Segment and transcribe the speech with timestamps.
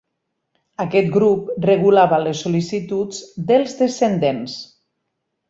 [0.85, 3.21] Aquest grup regulava les sol·licituds
[3.53, 4.59] dels descendents.